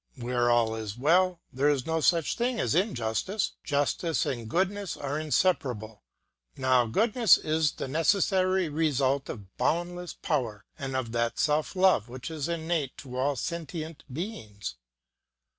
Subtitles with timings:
[0.17, 3.51] Where all is well, there is no such thing as injustice.
[3.63, 6.01] Justice and goodness are inseparable;
[6.57, 12.31] now goodness is the necessary result of boundless power and of that self love which
[12.31, 14.73] is innate in all sentient beings.